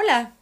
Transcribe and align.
Hola, 0.00 0.36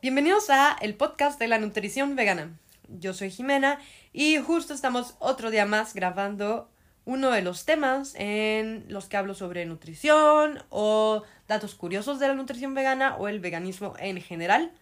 bienvenidos 0.00 0.48
a 0.48 0.74
el 0.80 0.94
podcast 0.94 1.38
de 1.38 1.46
la 1.46 1.58
nutrición 1.58 2.16
vegana. 2.16 2.58
Yo 2.88 3.12
soy 3.12 3.30
Jimena 3.30 3.78
y 4.14 4.38
justo 4.38 4.72
estamos 4.72 5.16
otro 5.18 5.50
día 5.50 5.66
más 5.66 5.92
grabando 5.92 6.70
uno 7.04 7.30
de 7.30 7.42
los 7.42 7.66
temas 7.66 8.14
en 8.14 8.86
los 8.88 9.10
que 9.10 9.18
hablo 9.18 9.34
sobre 9.34 9.66
nutrición 9.66 10.64
o 10.70 11.24
datos 11.46 11.74
curiosos 11.74 12.20
de 12.20 12.28
la 12.28 12.34
nutrición 12.34 12.72
vegana 12.72 13.16
o 13.16 13.28
el 13.28 13.40
veganismo 13.40 13.92
en 13.98 14.18
general. 14.22 14.72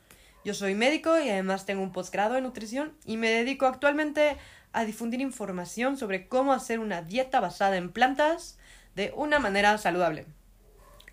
Yo 0.44 0.54
soy 0.54 0.76
médico 0.76 1.18
y 1.18 1.28
además 1.28 1.66
tengo 1.66 1.82
un 1.82 1.90
posgrado 1.90 2.36
en 2.36 2.44
nutrición 2.44 2.92
y 3.04 3.16
me 3.16 3.30
dedico 3.30 3.66
actualmente 3.66 4.36
a 4.72 4.84
difundir 4.84 5.20
información 5.20 5.96
sobre 5.96 6.28
cómo 6.28 6.52
hacer 6.52 6.78
una 6.78 7.02
dieta 7.02 7.40
basada 7.40 7.78
en 7.78 7.90
plantas 7.90 8.58
de 8.94 9.12
una 9.16 9.40
manera 9.40 9.76
saludable. 9.76 10.24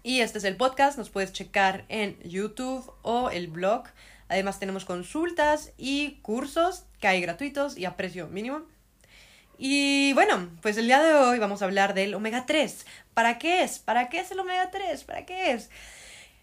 Y 0.07 0.21
este 0.21 0.37
es 0.37 0.45
el 0.45 0.55
podcast, 0.55 0.97
nos 0.97 1.09
puedes 1.09 1.33
checar 1.33 1.83
en 1.89 2.17
YouTube 2.23 2.93
o 3.01 3.29
el 3.29 3.49
blog. 3.49 3.83
Además 4.29 4.57
tenemos 4.57 4.85
consultas 4.85 5.73
y 5.77 6.19
cursos 6.21 6.85
que 7.01 7.09
hay 7.09 7.19
gratuitos 7.19 7.77
y 7.77 7.83
a 7.83 7.97
precio 7.97 8.29
mínimo. 8.29 8.61
Y 9.57 10.13
bueno, 10.13 10.49
pues 10.61 10.77
el 10.77 10.85
día 10.85 11.03
de 11.03 11.13
hoy 11.13 11.39
vamos 11.39 11.61
a 11.61 11.65
hablar 11.65 11.93
del 11.93 12.13
omega 12.13 12.45
3. 12.45 12.85
¿Para 13.13 13.37
qué 13.37 13.63
es? 13.63 13.79
¿Para 13.79 14.07
qué 14.07 14.21
es 14.21 14.31
el 14.31 14.39
omega 14.39 14.71
3? 14.71 15.03
¿Para 15.03 15.25
qué 15.25 15.51
es? 15.51 15.69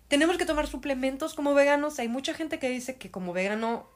Tenemos 0.09 0.37
que 0.37 0.45
tomar 0.45 0.67
suplementos 0.67 1.33
como 1.33 1.55
veganos. 1.55 1.99
Hay 1.99 2.09
mucha 2.09 2.35
gente 2.35 2.59
que 2.59 2.69
dice 2.69 2.97
que 2.97 3.11
como 3.11 3.33
vegano 3.33 3.89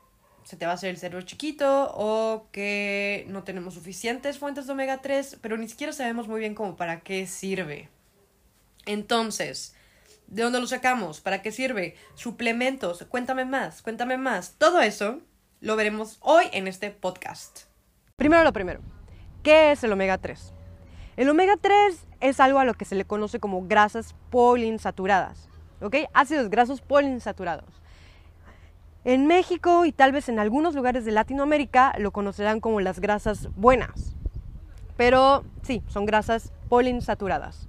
se 0.45 0.57
te 0.57 0.65
va 0.65 0.73
a 0.73 0.77
hacer 0.77 0.88
el 0.88 0.96
cerebro 0.96 1.27
chiquito 1.27 1.93
o 1.95 2.46
que 2.52 3.27
no 3.29 3.45
tenemos 3.45 3.74
suficientes 3.74 4.38
fuentes 4.38 4.66
de 4.66 4.73
omega 4.73 5.02
3, 5.02 5.37
pero 5.43 5.59
ni 5.59 5.69
siquiera 5.69 5.93
sabemos 5.93 6.27
muy 6.27 6.41
bien 6.41 6.55
cómo 6.55 6.74
para 6.74 7.01
qué 7.01 7.27
sirve. 7.27 7.91
Entonces, 8.88 9.74
¿de 10.28 10.42
dónde 10.42 10.60
lo 10.60 10.66
sacamos? 10.66 11.20
¿Para 11.20 11.42
qué 11.42 11.52
sirve? 11.52 11.95
Suplementos, 12.15 13.04
cuéntame 13.10 13.45
más, 13.45 13.82
cuéntame 13.82 14.16
más. 14.16 14.54
Todo 14.57 14.80
eso 14.80 15.21
lo 15.60 15.76
veremos 15.76 16.16
hoy 16.21 16.46
en 16.54 16.66
este 16.66 16.90
podcast. 16.90 17.65
Primero 18.16 18.43
lo 18.45 18.52
primero, 18.54 18.80
¿qué 19.43 19.73
es 19.73 19.85
el 19.85 19.93
omega 19.93 20.16
3? 20.16 20.54
El 21.18 21.29
omega 21.29 21.59
3 21.60 22.07
es 22.23 22.40
algo 22.40 22.60
a 22.60 22.65
lo 22.65 22.73
que 22.73 22.87
se 22.87 22.95
le 22.95 23.04
conoce 23.04 23.40
como 23.40 23.68
grasas 23.68 24.15
poliinsaturadas, 24.30 25.51
¿ok? 25.82 25.96
Ácidos 26.15 26.48
grasos 26.48 26.80
poliinsaturados. 26.80 27.82
En 29.04 29.26
México 29.26 29.85
y 29.85 29.93
tal 29.93 30.13
vez 30.13 30.30
en 30.30 30.38
algunos 30.38 30.74
lugares 30.74 31.04
de 31.04 31.13
Latinoamérica 31.13 31.93
lo 31.98 32.10
conocerán 32.10 32.60
como 32.60 32.80
las 32.80 33.01
grasas 33.01 33.54
buenas, 33.54 34.16
pero 34.96 35.45
sí, 35.63 35.82
son 35.88 36.07
grasas 36.07 36.52
poliinsaturadas. 36.70 37.68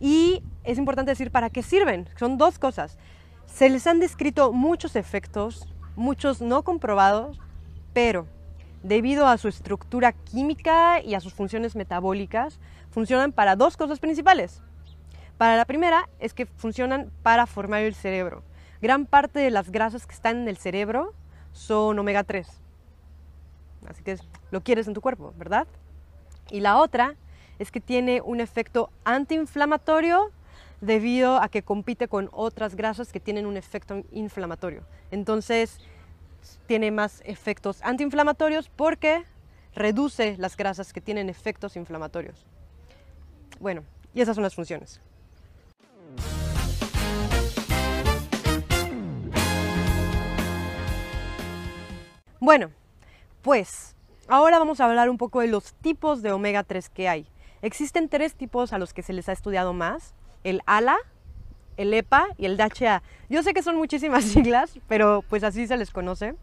Y 0.00 0.42
es 0.64 0.78
importante 0.78 1.10
decir 1.10 1.30
para 1.30 1.50
qué 1.50 1.62
sirven. 1.62 2.08
Son 2.16 2.38
dos 2.38 2.58
cosas. 2.58 2.98
Se 3.46 3.68
les 3.68 3.86
han 3.86 4.00
descrito 4.00 4.52
muchos 4.52 4.96
efectos, 4.96 5.66
muchos 5.96 6.40
no 6.40 6.62
comprobados, 6.62 7.40
pero 7.92 8.26
debido 8.82 9.26
a 9.26 9.38
su 9.38 9.48
estructura 9.48 10.12
química 10.12 11.00
y 11.02 11.14
a 11.14 11.20
sus 11.20 11.34
funciones 11.34 11.74
metabólicas, 11.74 12.60
funcionan 12.90 13.32
para 13.32 13.56
dos 13.56 13.76
cosas 13.76 13.98
principales. 13.98 14.62
Para 15.36 15.56
la 15.56 15.64
primera 15.64 16.08
es 16.18 16.34
que 16.34 16.46
funcionan 16.46 17.10
para 17.22 17.46
formar 17.46 17.82
el 17.82 17.94
cerebro. 17.94 18.42
Gran 18.80 19.06
parte 19.06 19.40
de 19.40 19.50
las 19.50 19.70
grasas 19.70 20.06
que 20.06 20.14
están 20.14 20.38
en 20.38 20.48
el 20.48 20.56
cerebro 20.56 21.12
son 21.52 21.98
omega 21.98 22.24
3. 22.24 22.46
Así 23.88 24.02
que 24.02 24.18
lo 24.50 24.62
quieres 24.62 24.86
en 24.88 24.94
tu 24.94 25.00
cuerpo, 25.00 25.32
¿verdad? 25.36 25.66
Y 26.50 26.60
la 26.60 26.78
otra 26.78 27.14
es 27.58 27.70
que 27.70 27.80
tiene 27.80 28.20
un 28.20 28.40
efecto 28.40 28.90
antiinflamatorio 29.04 30.30
debido 30.80 31.42
a 31.42 31.48
que 31.48 31.62
compite 31.62 32.08
con 32.08 32.28
otras 32.32 32.76
grasas 32.76 33.12
que 33.12 33.20
tienen 33.20 33.46
un 33.46 33.56
efecto 33.56 34.02
inflamatorio. 34.12 34.82
Entonces, 35.10 35.80
tiene 36.66 36.90
más 36.90 37.22
efectos 37.24 37.82
antiinflamatorios 37.82 38.68
porque 38.68 39.24
reduce 39.74 40.36
las 40.38 40.56
grasas 40.56 40.92
que 40.92 41.00
tienen 41.00 41.28
efectos 41.28 41.76
inflamatorios. 41.76 42.46
Bueno, 43.60 43.82
y 44.14 44.20
esas 44.20 44.36
son 44.36 44.44
las 44.44 44.54
funciones. 44.54 45.00
Bueno, 52.40 52.70
pues 53.42 53.96
ahora 54.28 54.60
vamos 54.60 54.80
a 54.80 54.84
hablar 54.84 55.10
un 55.10 55.18
poco 55.18 55.40
de 55.40 55.48
los 55.48 55.74
tipos 55.74 56.22
de 56.22 56.30
omega 56.30 56.62
3 56.62 56.88
que 56.88 57.08
hay. 57.08 57.26
Existen 57.62 58.08
tres 58.08 58.34
tipos 58.34 58.72
a 58.72 58.78
los 58.78 58.92
que 58.92 59.02
se 59.02 59.12
les 59.12 59.28
ha 59.28 59.32
estudiado 59.32 59.72
más, 59.72 60.14
el 60.44 60.62
ALA, 60.66 60.96
el 61.76 61.92
EPA 61.94 62.28
y 62.36 62.46
el 62.46 62.56
DHA. 62.56 63.02
Yo 63.28 63.42
sé 63.42 63.54
que 63.54 63.62
son 63.62 63.76
muchísimas 63.76 64.24
siglas, 64.32 64.78
pero 64.86 65.24
pues 65.28 65.44
así 65.44 65.66
se 65.66 65.76
les 65.76 65.90
conoce. 65.90 66.34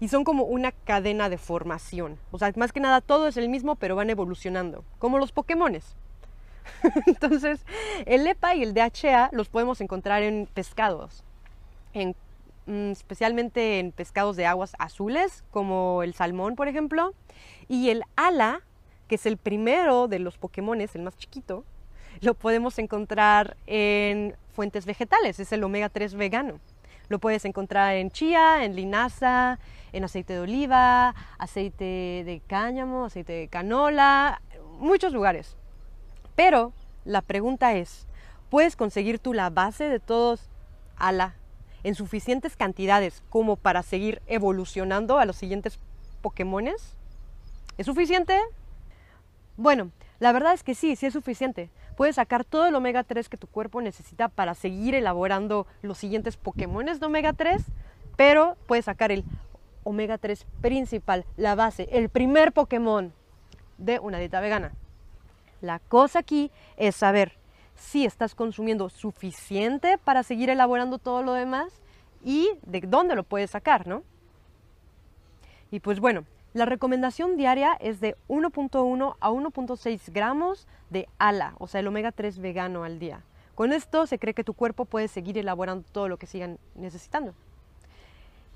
Y 0.00 0.08
son 0.08 0.24
como 0.24 0.44
una 0.44 0.72
cadena 0.72 1.28
de 1.28 1.38
formación. 1.38 2.18
O 2.30 2.38
sea, 2.38 2.52
más 2.56 2.72
que 2.72 2.80
nada 2.80 3.00
todo 3.00 3.28
es 3.28 3.36
el 3.36 3.48
mismo, 3.48 3.76
pero 3.76 3.96
van 3.96 4.10
evolucionando, 4.10 4.84
como 4.98 5.18
los 5.18 5.32
Pokémones. 5.32 5.96
Entonces, 7.06 7.64
el 8.04 8.26
EPA 8.26 8.54
y 8.56 8.62
el 8.62 8.74
DHA 8.74 9.30
los 9.32 9.48
podemos 9.48 9.80
encontrar 9.80 10.22
en 10.22 10.48
pescados, 10.52 11.22
mm, 11.94 12.90
especialmente 12.90 13.78
en 13.78 13.92
pescados 13.92 14.36
de 14.36 14.46
aguas 14.46 14.74
azules, 14.78 15.44
como 15.50 16.02
el 16.02 16.14
salmón, 16.14 16.56
por 16.56 16.68
ejemplo. 16.68 17.14
Y 17.68 17.90
el 17.90 18.02
ALA 18.16 18.62
que 19.08 19.16
es 19.16 19.26
el 19.26 19.36
primero 19.36 20.08
de 20.08 20.18
los 20.18 20.38
Pokémones, 20.38 20.94
el 20.94 21.02
más 21.02 21.16
chiquito, 21.16 21.64
lo 22.20 22.34
podemos 22.34 22.78
encontrar 22.78 23.56
en 23.66 24.36
fuentes 24.52 24.86
vegetales, 24.86 25.40
es 25.40 25.52
el 25.52 25.64
omega 25.64 25.88
3 25.88 26.14
vegano. 26.14 26.60
Lo 27.08 27.18
puedes 27.18 27.44
encontrar 27.44 27.96
en 27.96 28.10
chía, 28.10 28.64
en 28.64 28.76
linaza, 28.76 29.58
en 29.92 30.04
aceite 30.04 30.32
de 30.32 30.40
oliva, 30.40 31.14
aceite 31.38 32.22
de 32.24 32.42
cáñamo, 32.46 33.04
aceite 33.04 33.32
de 33.32 33.48
canola, 33.48 34.40
muchos 34.78 35.12
lugares. 35.12 35.56
Pero 36.34 36.72
la 37.04 37.20
pregunta 37.20 37.74
es, 37.74 38.06
¿puedes 38.48 38.74
conseguir 38.74 39.18
tú 39.18 39.34
la 39.34 39.50
base 39.50 39.84
de 39.84 40.00
todos 40.00 40.48
ala 40.96 41.34
en 41.82 41.94
suficientes 41.94 42.56
cantidades 42.56 43.22
como 43.28 43.56
para 43.56 43.82
seguir 43.82 44.22
evolucionando 44.26 45.18
a 45.18 45.26
los 45.26 45.36
siguientes 45.36 45.78
Pokémones? 46.22 46.96
¿Es 47.76 47.86
suficiente? 47.86 48.40
Bueno, 49.56 49.90
la 50.18 50.32
verdad 50.32 50.52
es 50.52 50.64
que 50.64 50.74
sí, 50.74 50.96
sí 50.96 51.06
es 51.06 51.12
suficiente. 51.12 51.70
Puedes 51.96 52.16
sacar 52.16 52.44
todo 52.44 52.66
el 52.66 52.74
omega 52.74 53.04
3 53.04 53.28
que 53.28 53.36
tu 53.36 53.46
cuerpo 53.46 53.80
necesita 53.80 54.28
para 54.28 54.54
seguir 54.54 54.94
elaborando 54.94 55.66
los 55.82 55.98
siguientes 55.98 56.36
Pokémon 56.36 56.86
de 56.86 57.06
omega 57.06 57.32
3, 57.32 57.62
pero 58.16 58.56
puedes 58.66 58.86
sacar 58.86 59.12
el 59.12 59.24
omega 59.84 60.18
3 60.18 60.44
principal, 60.60 61.24
la 61.36 61.54
base, 61.54 61.88
el 61.92 62.08
primer 62.08 62.52
Pokémon 62.52 63.12
de 63.78 64.00
una 64.00 64.18
dieta 64.18 64.40
vegana. 64.40 64.72
La 65.60 65.78
cosa 65.78 66.18
aquí 66.18 66.50
es 66.76 66.96
saber 66.96 67.38
si 67.76 68.04
estás 68.04 68.34
consumiendo 68.34 68.88
suficiente 68.88 69.98
para 69.98 70.22
seguir 70.22 70.50
elaborando 70.50 70.98
todo 70.98 71.22
lo 71.22 71.32
demás 71.32 71.80
y 72.24 72.50
de 72.62 72.80
dónde 72.80 73.14
lo 73.14 73.22
puedes 73.22 73.50
sacar, 73.50 73.86
¿no? 73.86 74.02
Y 75.70 75.80
pues 75.80 76.00
bueno, 76.00 76.24
la 76.54 76.66
recomendación 76.66 77.36
diaria 77.36 77.76
es 77.80 78.00
de 78.00 78.16
1.1 78.28 79.16
a 79.18 79.30
1.6 79.30 80.12
gramos 80.12 80.68
de 80.88 81.08
ALA, 81.18 81.54
o 81.58 81.66
sea, 81.66 81.80
el 81.80 81.88
omega 81.88 82.12
3 82.12 82.38
vegano 82.38 82.84
al 82.84 83.00
día. 83.00 83.22
Con 83.56 83.72
esto 83.72 84.06
se 84.06 84.20
cree 84.20 84.34
que 84.34 84.44
tu 84.44 84.54
cuerpo 84.54 84.84
puede 84.84 85.08
seguir 85.08 85.36
elaborando 85.36 85.84
todo 85.90 86.08
lo 86.08 86.16
que 86.16 86.26
sigan 86.26 86.58
necesitando. 86.76 87.34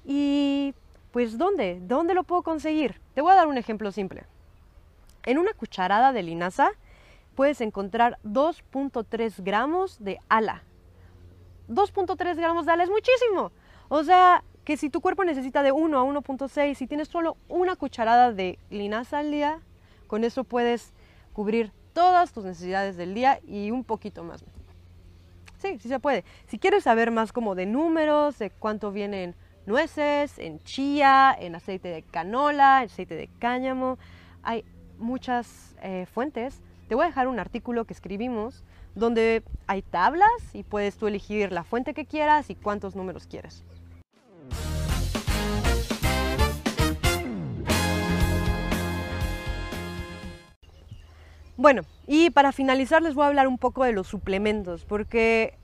Y 0.05 0.75
pues 1.11 1.39
¿dónde? 1.39 1.81
¿Dónde 1.83 2.15
lo 2.15 2.23
puedo 2.23 2.43
conseguir? 2.43 3.01
Te 3.15 3.21
voy 3.21 3.33
a 3.33 3.37
dar 3.37 3.49
un 3.49 3.59
ejemplo 3.59 3.91
simple. 3.91 4.25
En 5.27 5.37
una 5.37 5.53
cucharada 5.53 6.13
de 6.13 6.23
linaza 6.23 6.71
puedes 7.35 7.61
encontrar 7.61 8.19
2.3 8.25 9.43
gramos 9.43 10.03
de 10.03 10.21
ala. 10.29 10.63
2.3 11.69 12.37
gramos 12.37 12.65
de 12.65 12.73
ala 12.73 12.85
es 12.85 12.91
muchísimo. 12.91 13.51
O 13.89 14.05
sea, 14.05 14.45
que 14.69 14.77
si 14.77 14.91
tu 14.91 15.01
cuerpo 15.01 15.25
necesita 15.25 15.63
de 15.63 15.73
1 15.73 15.99
a 15.99 16.05
1.6, 16.05 16.75
si 16.75 16.87
tienes 16.87 17.09
solo 17.09 17.39
una 17.49 17.75
cucharada 17.75 18.35
de 18.35 18.59
linaza 18.69 19.21
al 19.21 19.31
día, 19.31 19.61
con 20.07 20.25
eso 20.25 20.45
puedes 20.45 20.93
cubrir 21.33 21.73
todas 21.95 22.35
tus 22.35 22.45
necesidades 22.45 22.99
del 22.99 23.15
día 23.15 23.41
y 23.47 23.71
un 23.71 23.83
poquito 23.83 24.25
más. 24.25 24.45
Sí, 25.57 25.79
sí 25.81 25.89
se 25.89 25.99
puede. 26.01 26.23
Si 26.49 26.59
quieres 26.59 26.85
saber 26.85 27.11
más 27.11 27.33
como 27.33 27.55
de 27.55 27.65
números, 27.65 28.39
de 28.39 28.51
cuánto 28.51 28.93
vienen 28.93 29.35
nueces, 29.65 30.39
en 30.39 30.63
chía, 30.65 31.35
en 31.41 31.55
aceite 31.55 31.89
de 31.89 32.03
canola, 32.03 32.81
en 32.83 32.91
aceite 32.91 33.15
de 33.15 33.31
cáñamo, 33.39 33.97
hay 34.43 34.67
muchas 34.99 35.77
eh, 35.81 36.05
fuentes. 36.13 36.61
Te 36.89 36.95
voy 36.95 37.05
a 37.05 37.07
dejar 37.07 37.29
un 37.29 37.39
artículo 37.39 37.87
que 37.87 37.95
escribimos 37.95 38.65
donde 38.95 39.43
hay 39.67 39.81
tablas 39.81 40.29
y 40.53 40.63
puedes 40.63 40.99
tú 40.99 41.07
elegir 41.07 41.53
la 41.53 41.65
fuente 41.65 41.95
que 41.95 42.05
quieras 42.05 42.51
y 42.51 42.55
cuántos 42.55 42.95
números 42.95 43.27
quieres. 43.27 43.65
Bueno, 51.59 51.83
y 52.07 52.31
para 52.31 52.53
finalizar 52.53 53.03
les 53.03 53.17
voy 53.17 53.25
a 53.25 53.27
hablar 53.27 53.49
un 53.49 53.59
poco 53.59 53.83
de 53.83 53.91
los 53.91 54.07
suplementos, 54.07 54.85
porque 54.85 55.55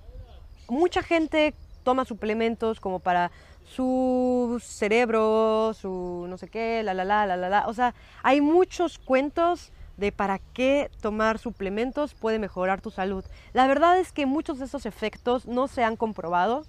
mucha 0.69 1.05
gente 1.05 1.55
toma 1.85 2.05
suplementos 2.05 2.81
como 2.81 2.99
para 2.99 3.31
su 3.64 4.61
cerebro, 4.61 5.73
su 5.73 6.26
no 6.29 6.37
sé 6.37 6.49
qué, 6.49 6.82
la 6.82 6.94
la 6.94 7.05
la 7.05 7.26
la 7.26 7.37
la 7.37 7.49
la. 7.49 7.69
O 7.69 7.75
sea, 7.75 7.94
hay 8.25 8.41
muchos 8.41 8.99
cuentos 8.99 9.70
de 9.96 10.11
para 10.11 10.41
qué 10.41 10.91
tomar 11.00 11.38
suplementos 11.38 12.14
puede 12.14 12.41
mejorar 12.41 12.81
tu 12.81 12.91
salud. 12.91 13.25
La 13.52 13.69
verdad 13.69 13.96
es 13.96 14.11
que 14.11 14.26
muchos 14.26 14.58
de 14.58 14.64
esos 14.64 14.87
efectos 14.87 15.46
no 15.46 15.69
se 15.69 15.85
han 15.85 15.94
comprobado 15.94 16.64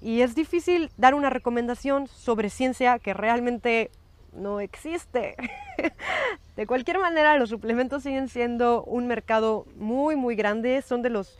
y 0.00 0.22
es 0.22 0.34
difícil 0.34 0.90
dar 0.96 1.12
una 1.12 1.28
recomendación 1.28 2.08
sobre 2.08 2.48
ciencia 2.48 2.98
que 2.98 3.12
realmente 3.12 3.90
no 4.32 4.60
existe. 4.60 5.36
de 6.62 6.66
cualquier 6.68 7.00
manera, 7.00 7.36
los 7.38 7.50
suplementos 7.50 8.04
siguen 8.04 8.28
siendo 8.28 8.84
un 8.84 9.08
mercado 9.08 9.66
muy, 9.74 10.14
muy 10.14 10.36
grande. 10.36 10.80
Son 10.80 11.02
de 11.02 11.10
los 11.10 11.36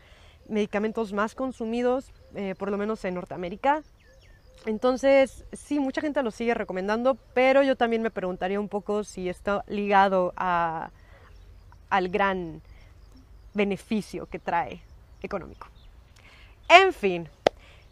medicamentos 0.48 1.12
más 1.12 1.36
consumidos, 1.36 2.10
eh, 2.34 2.56
por 2.58 2.72
lo 2.72 2.76
menos 2.76 3.04
en 3.04 3.14
Norteamérica. 3.14 3.84
Entonces, 4.66 5.44
sí, 5.52 5.78
mucha 5.78 6.00
gente 6.00 6.20
los 6.24 6.34
sigue 6.34 6.54
recomendando, 6.54 7.16
pero 7.34 7.62
yo 7.62 7.76
también 7.76 8.02
me 8.02 8.10
preguntaría 8.10 8.58
un 8.58 8.68
poco 8.68 9.04
si 9.04 9.28
está 9.28 9.62
ligado 9.68 10.32
al 10.34 12.08
gran 12.08 12.60
beneficio 13.54 14.26
que 14.26 14.40
trae 14.40 14.80
económico. 15.22 15.68
En 16.68 16.92
fin, 16.92 17.28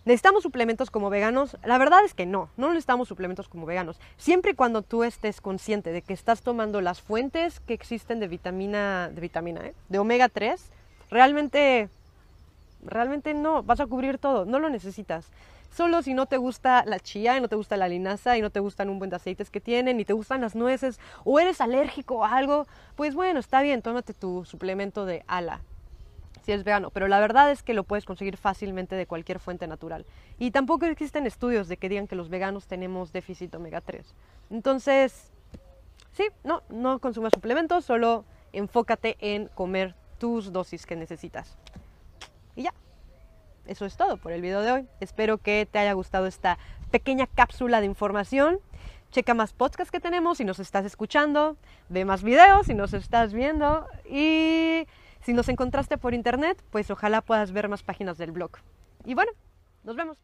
¿Necesitamos 0.06 0.42
suplementos 0.42 0.90
como 0.90 1.10
veganos? 1.10 1.58
La 1.62 1.76
verdad 1.76 2.02
es 2.06 2.14
que 2.14 2.24
no, 2.24 2.48
no 2.56 2.68
necesitamos 2.68 3.06
suplementos 3.06 3.48
como 3.48 3.66
veganos. 3.66 4.00
Siempre 4.16 4.52
y 4.52 4.54
cuando 4.54 4.80
tú 4.80 5.04
estés 5.04 5.42
consciente 5.42 5.92
de 5.92 6.00
que 6.00 6.14
estás 6.14 6.40
tomando 6.40 6.80
las 6.80 7.02
fuentes 7.02 7.60
que 7.60 7.74
existen 7.74 8.18
de 8.18 8.26
vitamina, 8.26 9.10
de 9.10 9.20
vitamina, 9.20 9.66
¿eh? 9.66 9.74
de 9.90 9.98
omega 9.98 10.30
3, 10.30 10.70
realmente, 11.10 11.90
realmente 12.82 13.34
no, 13.34 13.62
vas 13.62 13.80
a 13.80 13.86
cubrir 13.86 14.16
todo, 14.16 14.46
no 14.46 14.58
lo 14.58 14.70
necesitas. 14.70 15.26
Solo 15.70 16.00
si 16.00 16.14
no 16.14 16.24
te 16.24 16.38
gusta 16.38 16.82
la 16.86 16.98
chía 16.98 17.36
y 17.36 17.40
no 17.42 17.48
te 17.48 17.56
gusta 17.56 17.76
la 17.76 17.86
linaza 17.86 18.38
y 18.38 18.40
no 18.40 18.48
te 18.48 18.58
gustan 18.58 18.88
un 18.88 18.98
buen 18.98 19.10
de 19.10 19.16
aceites 19.16 19.50
que 19.50 19.60
tienen 19.60 20.00
y 20.00 20.06
te 20.06 20.14
gustan 20.14 20.40
las 20.40 20.54
nueces 20.54 20.98
o 21.24 21.38
eres 21.38 21.60
alérgico 21.60 22.24
a 22.24 22.36
algo, 22.36 22.66
pues 22.96 23.14
bueno, 23.14 23.38
está 23.38 23.60
bien, 23.60 23.82
tómate 23.82 24.14
tu 24.14 24.46
suplemento 24.46 25.04
de 25.04 25.24
ala 25.26 25.60
si 26.42 26.52
es 26.52 26.64
vegano, 26.64 26.90
pero 26.90 27.08
la 27.08 27.20
verdad 27.20 27.50
es 27.50 27.62
que 27.62 27.74
lo 27.74 27.84
puedes 27.84 28.04
conseguir 28.04 28.36
fácilmente 28.36 28.96
de 28.96 29.06
cualquier 29.06 29.38
fuente 29.38 29.66
natural. 29.66 30.06
Y 30.38 30.50
tampoco 30.50 30.86
existen 30.86 31.26
estudios 31.26 31.68
de 31.68 31.76
que 31.76 31.88
digan 31.88 32.06
que 32.06 32.16
los 32.16 32.28
veganos 32.28 32.66
tenemos 32.66 33.12
déficit 33.12 33.54
omega 33.54 33.80
3. 33.80 34.14
Entonces, 34.50 35.30
sí, 36.12 36.28
no, 36.44 36.62
no 36.68 36.98
consumas 36.98 37.32
suplementos, 37.34 37.84
solo 37.84 38.24
enfócate 38.52 39.16
en 39.20 39.48
comer 39.48 39.94
tus 40.18 40.52
dosis 40.52 40.86
que 40.86 40.96
necesitas. 40.96 41.56
Y 42.56 42.64
ya, 42.64 42.74
eso 43.66 43.86
es 43.86 43.96
todo 43.96 44.16
por 44.16 44.32
el 44.32 44.42
video 44.42 44.62
de 44.62 44.72
hoy. 44.72 44.88
Espero 45.00 45.38
que 45.38 45.66
te 45.70 45.78
haya 45.78 45.92
gustado 45.92 46.26
esta 46.26 46.58
pequeña 46.90 47.26
cápsula 47.26 47.80
de 47.80 47.86
información. 47.86 48.58
Checa 49.10 49.34
más 49.34 49.52
podcasts 49.52 49.90
que 49.90 50.00
tenemos 50.00 50.38
si 50.38 50.44
nos 50.44 50.60
estás 50.60 50.84
escuchando, 50.84 51.56
ve 51.88 52.04
más 52.04 52.22
videos 52.22 52.66
si 52.66 52.74
nos 52.74 52.92
estás 52.92 53.32
viendo 53.32 53.86
y 54.08 54.86
si 55.22 55.32
nos 55.32 55.48
encontraste 55.48 55.98
por 55.98 56.14
internet, 56.14 56.62
pues 56.70 56.90
ojalá 56.90 57.20
puedas 57.22 57.52
ver 57.52 57.68
más 57.68 57.82
páginas 57.82 58.18
del 58.18 58.32
blog. 58.32 58.52
Y 59.04 59.14
bueno, 59.14 59.32
nos 59.84 59.96
vemos. 59.96 60.18